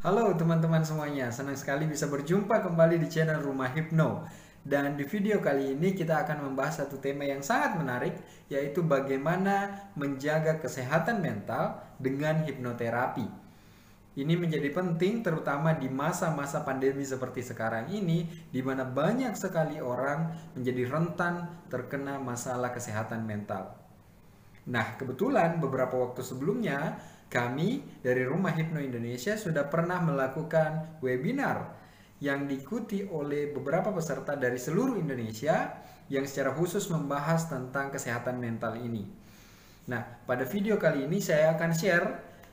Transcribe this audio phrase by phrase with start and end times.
[0.00, 4.24] Halo teman-teman semuanya, senang sekali bisa berjumpa kembali di channel Rumah Hipno.
[4.64, 8.16] Dan di video kali ini kita akan membahas satu tema yang sangat menarik,
[8.48, 13.28] yaitu bagaimana menjaga kesehatan mental dengan hipnoterapi.
[14.16, 20.32] Ini menjadi penting terutama di masa-masa pandemi seperti sekarang ini, di mana banyak sekali orang
[20.56, 23.76] menjadi rentan terkena masalah kesehatan mental.
[24.70, 26.94] Nah, kebetulan beberapa waktu sebelumnya
[27.26, 31.74] kami dari Rumah Hipno Indonesia sudah pernah melakukan webinar
[32.22, 35.74] yang diikuti oleh beberapa peserta dari seluruh Indonesia
[36.06, 39.06] yang secara khusus membahas tentang kesehatan mental ini.
[39.90, 42.06] Nah, pada video kali ini saya akan share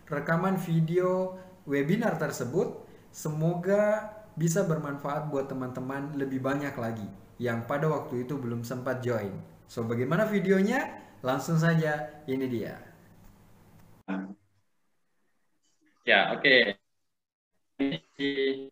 [0.09, 1.37] rekaman video
[1.69, 2.85] webinar tersebut.
[3.13, 7.05] Semoga bisa bermanfaat buat teman-teman lebih banyak lagi
[7.37, 9.33] yang pada waktu itu belum sempat join.
[9.67, 11.06] So, bagaimana videonya?
[11.25, 12.77] Langsung saja, ini dia.
[16.07, 16.77] Ya, oke.
[17.75, 18.71] Okay.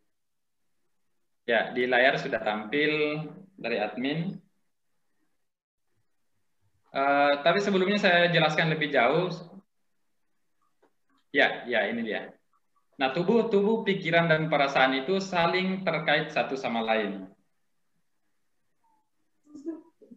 [1.45, 3.21] Ya, di layar sudah tampil
[3.60, 4.40] dari admin.
[6.96, 9.27] Uh, tapi sebelumnya saya jelaskan lebih jauh.
[11.35, 12.32] Ya, ya ini dia.
[12.96, 17.27] Nah, tubuh, tubuh, pikiran dan perasaan itu saling terkait satu sama lain.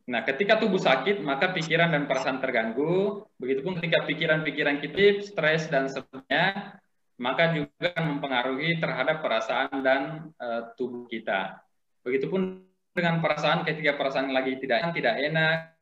[0.08, 3.28] Nah, ketika tubuh sakit, maka pikiran dan perasaan terganggu.
[3.36, 6.80] Begitupun ketika pikiran-pikiran kita stres dan sebagainya,
[7.20, 11.60] maka juga mempengaruhi terhadap perasaan dan uh, tubuh kita.
[12.00, 12.64] Begitupun
[12.96, 15.76] dengan perasaan ketika perasaan lagi tidak tidak enak,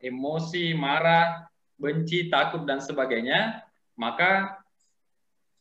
[0.00, 1.44] emosi, marah,
[1.76, 3.60] benci, takut dan sebagainya,
[4.00, 4.64] maka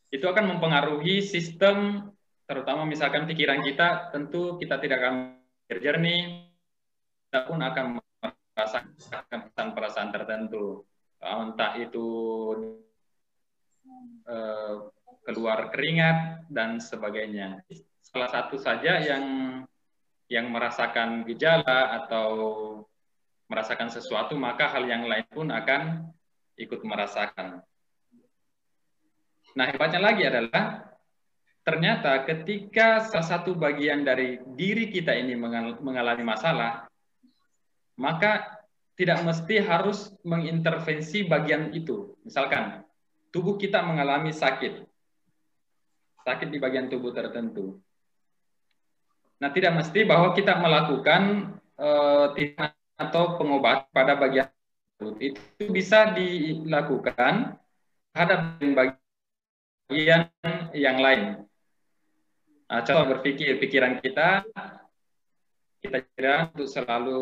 [0.08, 2.08] itu akan mempengaruhi sistem
[2.48, 5.16] terutama misalkan pikiran kita tentu kita tidak akan
[5.68, 6.53] jernih
[7.50, 10.86] pun akan merasakan perasaan-perasaan tertentu
[11.24, 12.06] entah itu
[14.24, 14.76] Eh,
[15.24, 17.64] keluar keringat dan sebagainya.
[18.04, 19.24] Salah satu saja yang
[20.28, 22.28] yang merasakan gejala atau
[23.48, 26.12] merasakan sesuatu, maka hal yang lain pun akan
[26.60, 27.64] ikut merasakan.
[29.56, 30.92] Nah, hebatnya lagi adalah
[31.64, 35.40] ternyata ketika salah satu bagian dari diri kita ini
[35.80, 36.88] mengalami masalah,
[37.98, 42.14] maka tidak mesti harus mengintervensi bagian itu.
[42.22, 42.86] Misalkan
[43.34, 44.86] tubuh kita mengalami sakit.
[46.24, 47.82] Sakit di bagian tubuh tertentu.
[49.42, 52.32] Nah, tidak mesti bahwa kita melakukan uh,
[52.96, 54.48] atau pengobatan pada bagian
[55.02, 55.20] tubuh.
[55.20, 57.60] Itu bisa dilakukan
[58.14, 60.32] terhadap bagian
[60.72, 61.44] yang lain.
[62.72, 64.48] Nah, contoh berpikir, pikiran kita
[65.84, 67.22] kita kira untuk selalu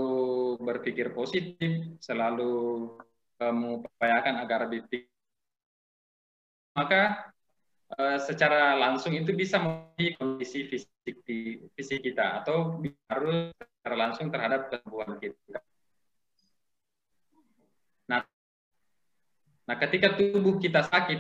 [0.62, 2.54] berpikir positif, selalu
[3.42, 5.10] uh, mengupayakan agar lebih
[6.72, 7.34] maka
[7.98, 11.26] uh, secara langsung itu bisa menjadi kondisi fisik
[11.76, 12.80] fisik kita atau
[13.12, 15.60] harus secara langsung terhadap kesembuhan kita.
[18.08, 18.22] Nah,
[19.68, 21.20] nah ketika tubuh kita sakit,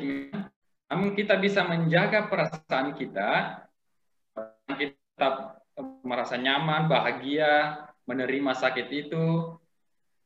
[0.87, 3.59] namun kita bisa menjaga perasaan kita,
[4.71, 5.60] kita
[6.01, 9.55] merasa nyaman, bahagia, menerima sakit itu,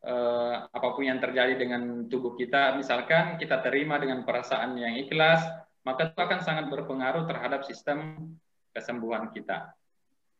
[0.05, 5.43] eh, apa pun yang terjadi dengan tubuh kita, misalkan kita terima dengan perasaan yang ikhlas,
[5.85, 8.31] maka itu akan sangat berpengaruh terhadap sistem
[8.73, 9.71] kesembuhan kita.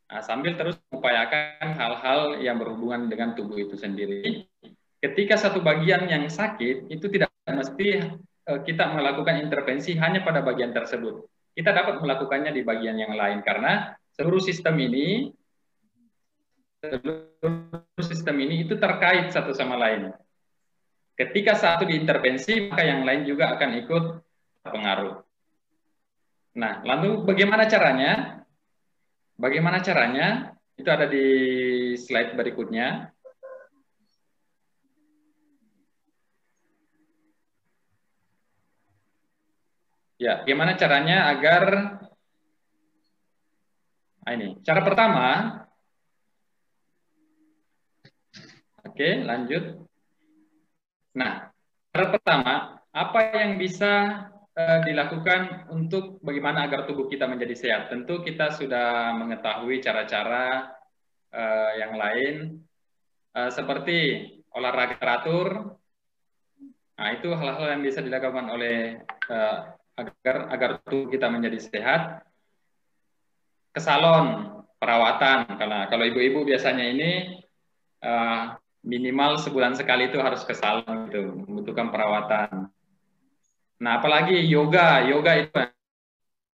[0.06, 4.45] Nah, sambil terus mengupayakan hal-hal yang berhubungan dengan tubuh itu sendiri.
[5.01, 8.06] Ketika satu bagian yang sakit, itu tidak mesti
[8.45, 11.25] eh, kita melakukan intervensi hanya pada bagian tersebut.
[11.56, 15.36] Kita dapat melakukannya di bagian yang lain karena seluruh sistem ini
[16.80, 20.16] seluruh sistem ini itu terkait satu sama lain.
[21.16, 24.04] Ketika satu diintervensi, maka yang lain juga akan ikut
[24.64, 25.24] terpengaruh.
[26.59, 28.44] Nah, lalu bagaimana caranya?
[29.36, 30.56] Bagaimana caranya?
[30.75, 31.28] Itu ada di
[31.96, 33.12] slide berikutnya.
[40.16, 41.64] Ya, bagaimana caranya agar
[44.25, 44.57] nah ini.
[44.66, 45.25] Cara pertama,
[48.95, 49.81] Oke, lanjut.
[51.19, 51.51] Nah,
[51.92, 54.24] cara pertama, apa yang bisa
[54.56, 57.81] uh, dilakukan untuk bagaimana agar tubuh kita menjadi sehat?
[57.92, 60.69] Tentu kita sudah mengetahui cara-cara
[61.33, 62.62] uh, yang lain,
[63.36, 65.75] uh, seperti olahraga teratur.
[66.95, 69.04] Nah, itu hal-hal yang bisa dilakukan oleh
[70.00, 72.24] agar agar tubuh kita menjadi sehat.
[73.75, 77.12] Ke salon perawatan, karena kalau ibu-ibu biasanya ini
[78.00, 78.56] uh,
[78.88, 82.72] minimal sebulan sekali itu harus ke salon itu membutuhkan perawatan.
[83.83, 85.60] Nah, apalagi yoga, yoga itu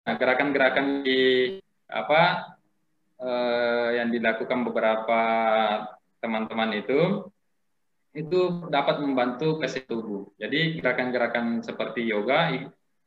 [0.09, 1.53] Nah, gerakan-gerakan di
[1.85, 2.21] apa
[3.21, 5.21] eh, yang dilakukan beberapa
[6.17, 7.29] teman-teman itu
[8.17, 10.33] itu dapat membantu kesehatan tubuh.
[10.41, 12.49] Jadi gerakan-gerakan seperti yoga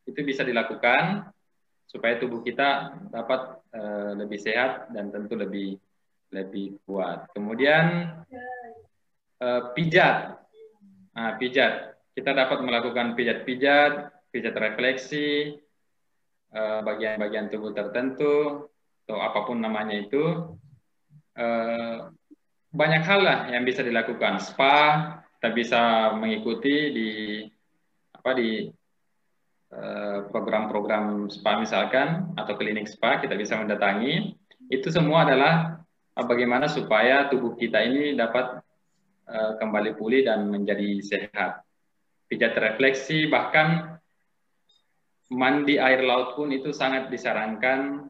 [0.07, 1.27] itu bisa dilakukan
[1.93, 5.77] supaya tubuh kita dapat uh, lebih sehat dan tentu lebih
[6.33, 7.29] lebih kuat.
[7.37, 8.09] Kemudian
[9.37, 10.41] uh, pijat,
[11.13, 13.93] nah, pijat kita dapat melakukan pijat-pijat,
[14.29, 15.57] pijat refleksi,
[16.53, 18.69] eh, bagian-bagian uh, tubuh tertentu
[19.05, 20.53] atau apa pun namanya itu.
[21.33, 22.13] Uh,
[22.69, 24.37] banyak hal lah yang bisa dilakukan.
[24.37, 24.77] Spa
[25.37, 25.81] kita bisa
[26.13, 27.09] mengikuti di
[28.13, 28.69] apa di
[30.29, 34.37] program-program spa misalkan atau klinik spa kita bisa mendatangi.
[34.69, 35.83] Itu semua adalah
[36.15, 38.63] eh, bagaimana supaya tubuh kita ini dapat
[39.27, 41.65] uh, kembali pulih dan menjadi sehat.
[42.27, 43.99] Pijat refleksi bahkan
[45.29, 48.09] mandi air laut pun itu sangat disarankan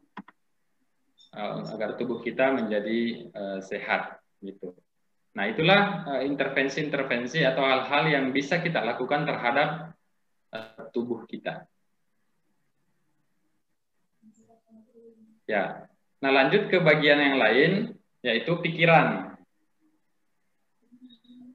[1.73, 3.25] agar tubuh kita menjadi
[3.65, 4.77] sehat gitu.
[5.33, 9.97] Nah, itulah eh, intervensi-intervensi atau hal-hal yang bisa kita lakukan terhadap
[10.93, 11.65] tubuh kita.
[15.49, 15.89] Ya.
[16.23, 17.71] Nah, lanjut ke bagian yang lain
[18.23, 19.35] yaitu pikiran.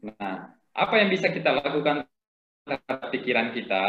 [0.05, 2.05] Nah, apa yang bisa kita lakukan
[2.69, 3.85] terhadap pikiran kita?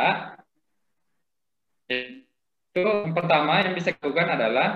[1.89, 4.69] Itu yang pertama yang bisa kita lakukan adalah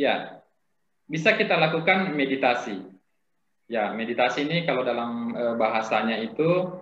[0.00, 0.40] Ya,
[1.04, 2.80] bisa kita lakukan meditasi.
[3.70, 6.74] Ya, meditasi ini kalau dalam e, bahasanya itu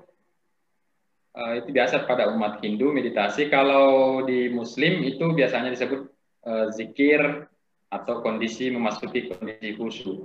[1.36, 3.52] e, itu biasa pada umat Hindu meditasi.
[3.52, 6.08] Kalau di Muslim itu biasanya disebut
[6.48, 7.44] e, zikir
[7.92, 10.24] atau kondisi memasuki kondisi khusyuk.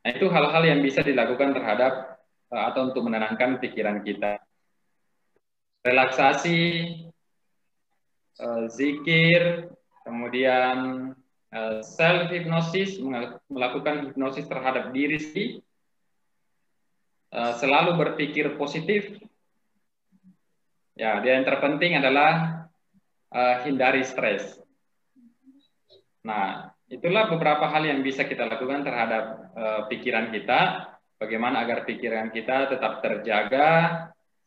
[0.00, 4.38] Nah, itu hal-hal yang bisa dilakukan terhadap atau untuk menenangkan pikiran kita.
[5.82, 6.62] Relaksasi,
[8.70, 9.66] zikir,
[10.06, 11.10] kemudian
[11.56, 13.00] Eh, self hipnosis
[13.48, 15.65] melakukan hipnosis terhadap diri sendiri eh,
[17.32, 19.12] selalu berpikir positif.
[20.96, 22.64] Ya yang terpenting adalah
[23.28, 24.56] uh, hindari stres.
[26.24, 30.92] Nah itulah beberapa hal yang bisa kita lakukan terhadap uh, pikiran kita.
[31.16, 33.68] Bagaimana agar pikiran kita tetap terjaga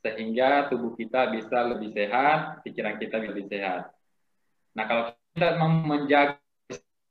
[0.06, 3.90] sehingga tubuh kita bisa lebih sehat pikiran kita lebih sehat.
[4.78, 5.04] Nah kalau
[5.34, 6.38] kita menjaga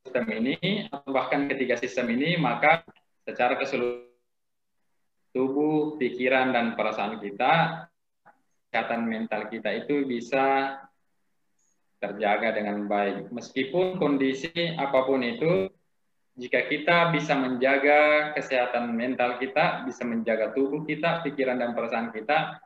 [0.09, 2.87] sistem ini bahkan ketiga sistem ini maka
[3.26, 4.08] secara keseluruhan
[5.38, 7.87] tubuh, pikiran dan perasaan kita,
[8.67, 10.75] kesehatan mental kita itu bisa
[12.02, 13.31] terjaga dengan baik.
[13.31, 15.70] Meskipun kondisi apa pun itu,
[16.35, 22.58] jika kita bisa menjaga kesehatan mental kita, bisa menjaga tubuh kita, pikiran dan perasaan kita,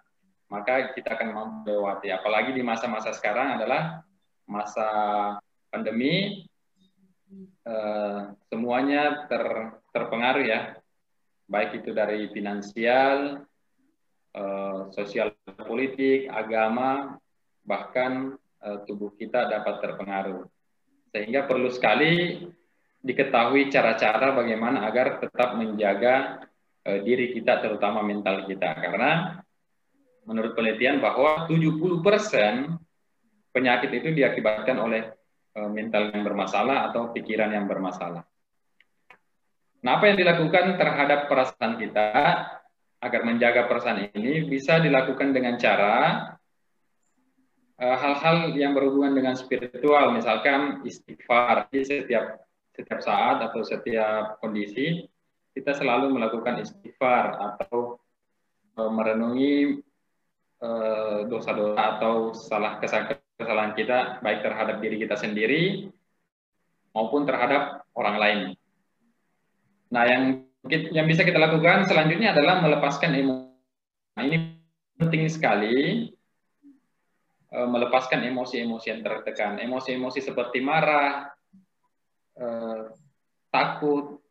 [0.48, 2.08] maka kita akan mampu melewati.
[2.08, 4.00] Apalagi di masa-masa sekarang adalah
[4.48, 4.88] masa
[5.68, 6.48] pandemi,
[7.62, 8.20] Eh,
[8.50, 9.42] semuanya ter,
[9.94, 10.81] terpengaruh ya,
[11.46, 13.42] baik itu dari finansial,
[14.36, 17.18] uh, sosial politik, agama,
[17.62, 20.44] bahkan uh, tubuh kita dapat terpengaruh.
[21.12, 22.44] Sehingga perlu sekali
[23.02, 26.46] diketahui cara-cara bagaimana agar tetap menjaga
[26.86, 28.72] uh, diri kita, terutama mental kita.
[28.78, 29.42] Karena
[30.28, 32.02] menurut penelitian bahwa 70%
[33.52, 35.12] penyakit itu diakibatkan oleh
[35.52, 38.24] Eh, mental yang bermasalah atau pikiran yang bermasalah.
[39.82, 42.10] Nah, apa yang dilakukan terhadap perasaan kita
[43.02, 45.94] agar menjaga perasaan ini bisa dilakukan dengan cara
[47.82, 55.04] eh, hal-hal yang berhubungan dengan spiritual, misalkan istighfar di setiap setiap saat atau setiap kondisi
[55.52, 58.00] kita selalu melakukan istighfar atau
[58.80, 59.84] uh, merenungi
[61.26, 65.90] dosa-dosa uh, atau salah kesalahan kita baik terhadap diri kita sendiri
[66.94, 68.40] maupun terhadap orang lain.
[69.92, 70.22] Nah, yang
[70.70, 73.52] yang bisa kita lakukan selanjutnya adalah melepaskan emosi.
[74.16, 74.36] Nah, ini
[74.96, 76.08] penting sekali
[77.50, 79.60] e, melepaskan emosi-emosi yang tertekan.
[79.60, 81.28] Emosi-emosi seperti marah,
[82.32, 82.46] e,
[83.52, 84.22] takut,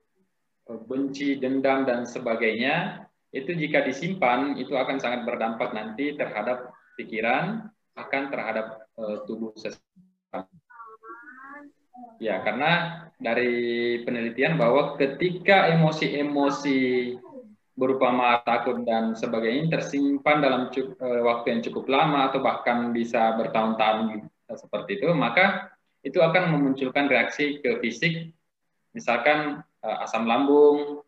[0.66, 7.64] e, benci, dendam dan sebagainya itu jika disimpan itu akan sangat berdampak nanti terhadap pikiran,
[7.96, 10.11] akan terhadap uh, tubuh seseorang.
[12.22, 17.18] Ya, karena dari penelitian bahwa ketika emosi-emosi
[17.74, 23.34] berupa marah, takut dan sebagainya tersimpan dalam uh, waktu yang cukup lama atau bahkan bisa
[23.42, 25.74] bertahun-tahun uh, seperti itu, maka
[26.06, 28.30] itu akan memunculkan reaksi ke fisik,
[28.94, 31.02] misalkan uh, asam lambung,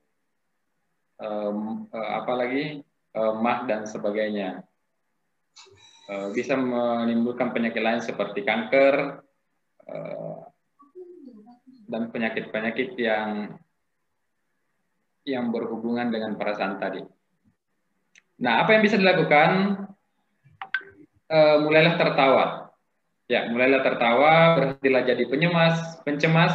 [1.94, 2.84] apa lagi
[3.16, 4.66] uh, mah dan sebagainya.
[6.36, 9.24] Bisa menimbulkan penyakit lain seperti kanker
[11.94, 13.54] dan penyakit-penyakit yang
[15.30, 17.06] yang berhubungan dengan perasaan tadi.
[18.42, 19.78] Nah, apa yang bisa dilakukan?
[21.30, 22.46] Uh, mulailah tertawa.
[23.30, 26.52] Ya, mulailah tertawa, berhentilah jadi penyemas, pencemas,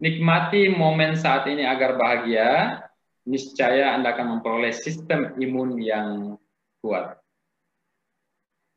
[0.00, 2.80] nikmati momen saat ini agar bahagia,
[3.28, 6.40] niscaya Anda akan memperoleh sistem imun yang
[6.80, 7.20] kuat.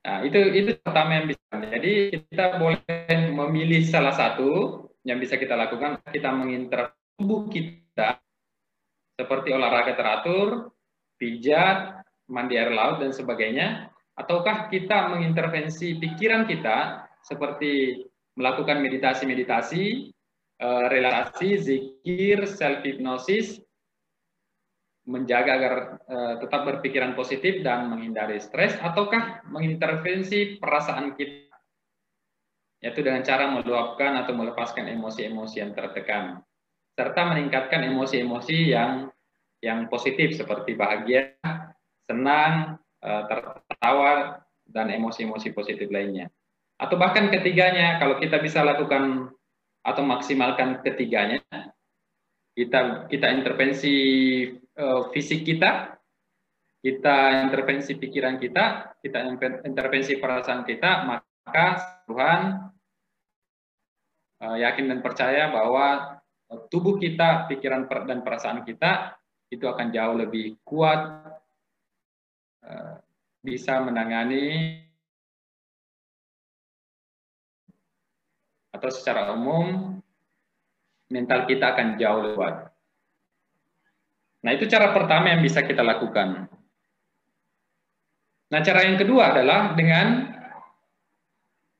[0.03, 1.39] Nah, itu itu pertama yang bisa.
[1.53, 1.93] Jadi
[2.27, 6.01] kita boleh memilih salah satu yang bisa kita lakukan.
[6.05, 8.17] Kita mengintervensi tubuh kita
[9.17, 10.73] seperti olahraga teratur,
[11.21, 12.01] pijat,
[12.33, 13.93] mandi air laut dan sebagainya.
[14.17, 18.01] Ataukah kita mengintervensi pikiran kita seperti
[18.33, 20.09] melakukan meditasi-meditasi,
[20.61, 23.61] uh, relaksasi, zikir, self hypnosis,
[25.05, 25.73] menjaga agar
[26.05, 31.50] uh, tetap berpikiran positif dan menghindari stres, ataukah mengintervensi perasaan kita,
[32.81, 36.41] yaitu dengan cara meluapkan atau melepaskan emosi-emosi yang tertekan,
[36.97, 39.07] serta meningkatkan emosi-emosi yang
[39.61, 41.37] yang positif seperti bahagia,
[42.09, 46.33] senang, uh, tertawa, dan emosi-emosi positif lainnya.
[46.81, 49.29] Atau bahkan ketiganya, kalau kita bisa lakukan
[49.85, 51.41] atau maksimalkan ketiganya.
[52.51, 53.95] Kita kita intervensi
[54.75, 55.95] uh, fisik kita,
[56.83, 59.17] kita intervensi pikiran kita, kita
[59.63, 61.30] intervensi perasaan kita, maka
[62.05, 62.41] Tuhan
[64.41, 66.17] uh, yakin dan percaya bahwa
[66.67, 69.15] tubuh kita, pikiran dan perasaan kita
[69.51, 71.01] itu akan jauh lebih kuat,
[72.63, 72.95] uh,
[73.41, 74.79] bisa menangani
[78.71, 79.99] atau secara umum
[81.11, 82.55] mental kita akan jauh lebih kuat.
[84.41, 86.49] Nah, itu cara pertama yang bisa kita lakukan.
[88.51, 90.33] Nah, cara yang kedua adalah dengan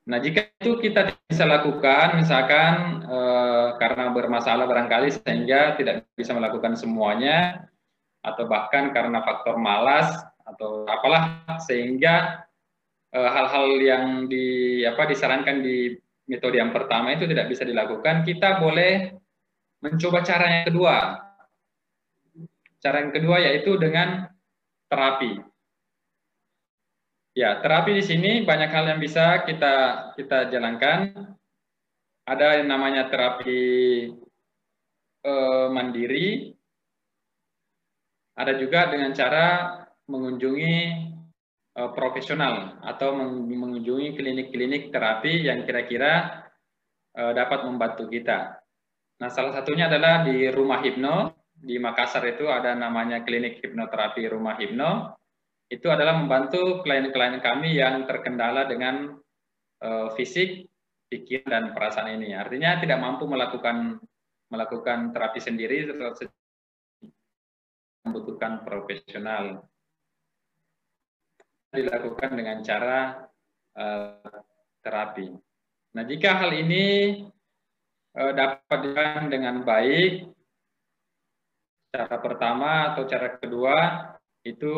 [0.02, 6.74] Nah, jika itu kita bisa lakukan, misalkan eh, karena bermasalah barangkali sehingga tidak bisa melakukan
[6.74, 7.70] semuanya,
[8.22, 10.14] atau bahkan karena faktor malas
[10.46, 12.46] atau apalah sehingga
[13.14, 14.46] eh, hal-hal eh, yang di
[14.86, 15.98] apa disarankan di
[16.30, 19.18] metode yang pertama itu tidak bisa dilakukan, kita boleh
[19.82, 20.98] mencoba cara yang kedua.
[22.82, 24.30] Cara yang kedua yaitu dengan
[24.90, 25.51] terapi.
[27.32, 29.74] Ya, terapi di sini banyak hal yang bisa kita
[30.20, 31.16] kita jalankan.
[32.28, 33.62] Ada yang namanya terapi
[35.24, 36.52] eh, mandiri.
[38.36, 39.48] Ada juga dengan cara
[40.08, 40.76] mengunjungi
[41.78, 46.44] uh, profesional atau mengunjungi klinik-klinik terapi yang kira-kira
[47.16, 48.60] uh, dapat membantu kita.
[49.22, 51.16] Nah, salah satunya adalah di Rumah Hipno
[51.62, 54.92] di Makassar itu ada namanya klinik hipnoterapi Rumah Hipno.
[55.72, 59.16] Itu adalah membantu klien-klien kami yang terkendala dengan
[59.80, 60.68] uh, fisik,
[61.08, 62.36] pikiran dan perasaan ini.
[62.36, 63.96] Artinya tidak mampu melakukan
[64.52, 65.88] melakukan terapi sendiri
[68.04, 69.64] membutuhkan profesional
[71.72, 73.24] dilakukan dengan cara
[73.80, 74.44] uh,
[74.84, 75.32] terapi.
[75.96, 77.16] Nah, jika hal ini
[78.20, 80.28] uh, dapat dilakukan dengan baik,
[81.96, 83.76] cara pertama atau cara kedua
[84.42, 84.74] itu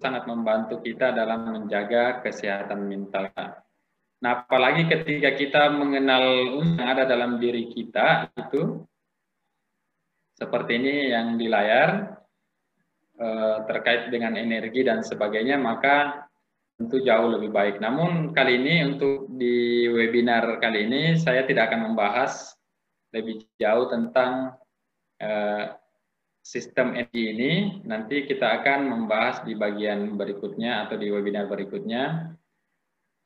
[0.00, 3.32] sangat membantu kita dalam menjaga kesehatan mental.
[4.20, 6.24] Nah, apalagi ketika kita mengenal
[6.76, 8.84] yang ada dalam diri kita itu
[10.36, 12.20] seperti ini yang di layar
[13.20, 16.24] Eh, terkait dengan energi dan sebagainya, maka
[16.80, 17.76] tentu jauh lebih baik.
[17.76, 22.56] Namun kali ini untuk di webinar kali ini saya tidak akan membahas
[23.12, 24.56] lebih jauh tentang
[25.20, 25.64] uh,
[26.50, 27.52] sistem energi ini.
[27.86, 32.34] Nanti kita akan membahas di bagian berikutnya atau di webinar berikutnya.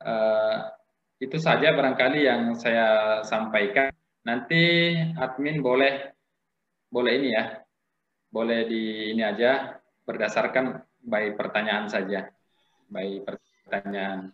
[0.05, 0.69] Uh,
[1.17, 3.89] itu saja barangkali yang saya sampaikan.
[4.29, 6.13] Nanti admin boleh
[6.93, 7.45] boleh ini ya,
[8.29, 9.73] boleh di ini aja
[10.05, 12.29] berdasarkan by pertanyaan saja.
[12.93, 14.29] By pertanyaan.